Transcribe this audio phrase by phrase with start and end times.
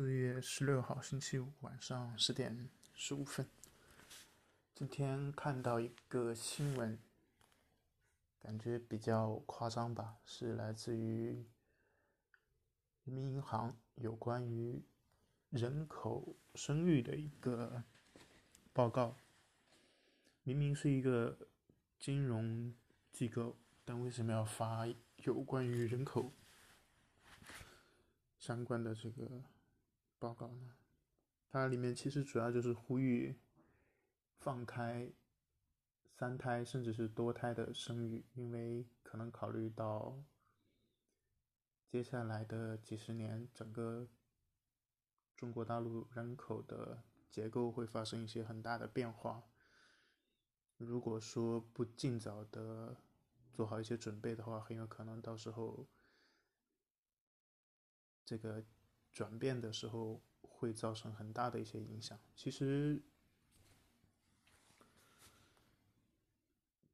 [0.00, 3.46] 四月十六号星期五晚上十点十五分，
[4.74, 6.98] 今天看到一个新闻，
[8.42, 11.44] 感觉比较夸张吧，是来自于
[13.04, 14.82] 人民银行有关于
[15.50, 17.84] 人口生育的一个
[18.72, 19.18] 报告。
[20.44, 21.36] 明明是一个
[21.98, 22.74] 金融
[23.12, 24.86] 机构，但为什么要发
[25.16, 26.32] 有关于人口
[28.38, 29.42] 相关的这个？
[30.20, 30.76] 报告呢，
[31.48, 33.40] 它里面其实主要就是呼吁
[34.36, 35.10] 放开
[36.04, 40.22] 三胎甚至是多胎的生育，因为可能考虑到
[41.88, 44.06] 接下来的几十年，整个
[45.34, 49.42] 中国大陆人口的结构会发生一些很大的变化。
[50.76, 52.94] 如果说不尽早的
[53.54, 55.88] 做好一些准备的话，很有可能到时候
[58.26, 58.62] 这个。
[59.12, 62.18] 转变的时候会造成很大的一些影响。
[62.36, 63.02] 其实，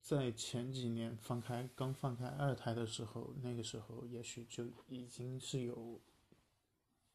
[0.00, 6.00] 在前几年放开刚放开二胎的时候，那个时候也许就已经是有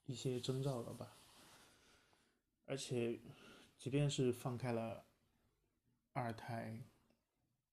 [0.05, 1.17] 一些征兆了吧。
[2.65, 3.19] 而且，
[3.77, 5.05] 即便是放开了
[6.13, 6.81] 二胎，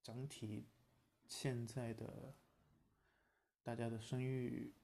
[0.03, 0.67] 整体
[1.27, 2.35] 现在的
[3.63, 4.75] 大家的生育。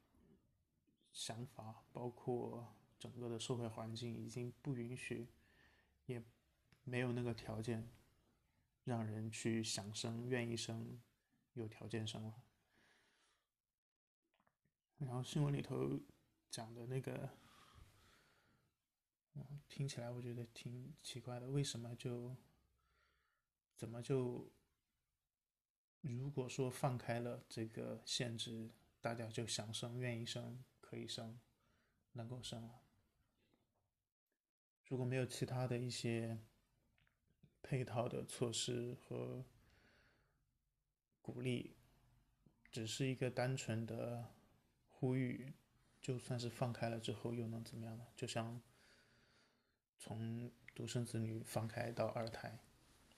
[1.13, 5.29] 想法包括整个的社会环境已经不允许，
[6.07, 6.23] 也
[6.85, 7.89] 没有那个条件
[8.85, 11.01] 让人去想生、愿意生、
[11.55, 12.43] 有条件生了。
[14.99, 15.99] 然后新闻里头
[16.51, 17.31] 讲的那个，
[19.69, 22.37] 听起来我觉得挺奇怪的，为什么就
[23.77, 24.53] 怎么就
[26.03, 30.63] 如果说放开了这个限制，大家就想生、愿意生？
[30.91, 31.39] 可以生，
[32.15, 32.83] 能够生了。
[34.89, 36.37] 如果没有其他的一些
[37.63, 39.45] 配套的措施和
[41.23, 41.77] 鼓励，
[42.73, 44.35] 只是一个单纯的
[44.91, 45.53] 呼吁，
[46.03, 48.05] 就算是放开了之后，又能怎么样呢？
[48.17, 48.61] 就像
[49.97, 52.59] 从独生子女放开到二胎，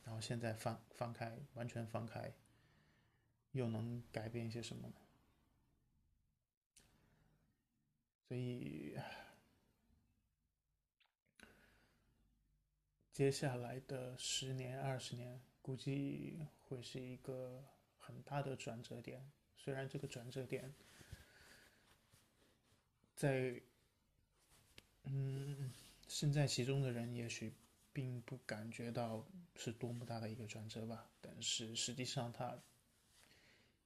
[0.04, 2.34] 然后现在放放开，完全放开，
[3.52, 4.94] 又能改变一些什么呢？
[8.32, 8.96] 所以，
[13.12, 17.62] 接下来的十年、二十年，估计会是一个
[17.98, 19.30] 很大的转折点。
[19.58, 20.72] 虽然这个转折点，
[23.14, 23.60] 在
[25.02, 25.70] 嗯
[26.08, 27.52] 身在其中的人也许
[27.92, 29.26] 并不感觉到
[29.56, 32.58] 是多么大的一个转折吧，但是实际上它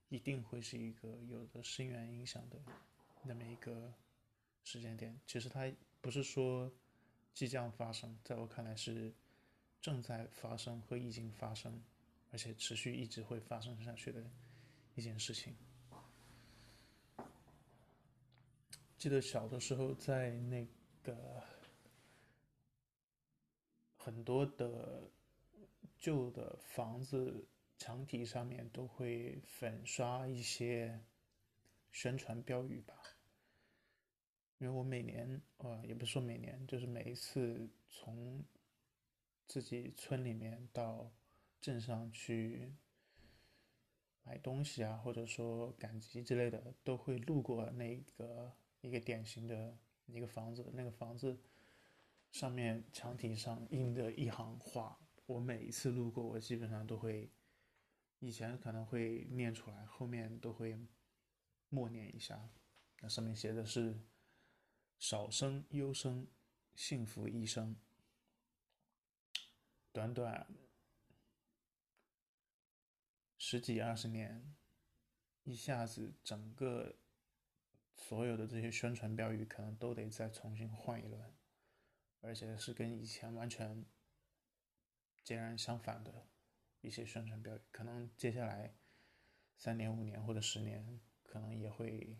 [0.07, 2.57] 一定会是一个有着深远影响的
[3.23, 3.93] 那么一个。
[4.69, 6.69] 时间点其实它不是说
[7.33, 9.13] 即将发生，在我看来是
[9.79, 11.81] 正在发生和已经发生，
[12.33, 14.21] 而且持续一直会发生下去的
[14.95, 15.55] 一件事情。
[18.97, 20.67] 记得小的时候在那
[21.01, 21.41] 个
[23.95, 25.09] 很多的
[25.97, 27.47] 旧的房子
[27.77, 30.99] 墙体上面都会粉刷一些
[31.89, 33.01] 宣传标语吧。
[34.59, 38.43] 因为我每年，呃，也不是说每年，就是每一次从
[39.45, 41.11] 自己村里面到
[41.61, 42.73] 镇上去
[44.23, 48.51] 买东西啊，或者说赶集之类的，都会路过那个
[48.81, 50.71] 一个典型的一个房子。
[50.73, 51.39] 那个房子
[52.31, 57.29] 上面墙体上印的一行话，我每一次路过，我基本上都会，
[58.17, 60.75] 以前可能会念出来，后面都会
[61.69, 62.49] 默念一下。
[63.01, 63.99] 那上面写的是。
[64.97, 66.27] 少生优生，
[66.75, 67.75] 幸福一生。
[69.91, 70.47] 短短
[73.37, 74.55] 十几二十年，
[75.43, 76.97] 一下子整个
[77.95, 81.33] 所有的这些宣传标语可能都得再重新换一轮，
[82.21, 83.85] 而且是跟以前完全
[85.23, 86.27] 截然相反的
[86.81, 88.75] 一些宣传标语，可能接下来
[89.55, 92.17] 三年、五年或者十年，可能也会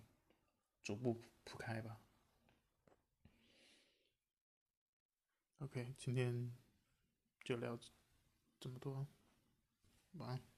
[0.81, 2.01] 逐步铺开吧。
[5.67, 6.49] OK，今天
[7.43, 7.77] 就聊
[8.57, 9.05] 这么多，
[10.13, 10.56] 晚安。